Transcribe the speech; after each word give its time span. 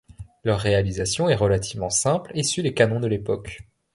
Leur 0.43 0.59
réalisation 0.59 1.29
est 1.29 1.35
relativement 1.35 1.91
simple 1.91 2.31
et 2.33 2.41
suit 2.41 2.63
les 2.63 2.73
canons 2.73 2.99
de 2.99 3.05
l'époque. 3.05 3.59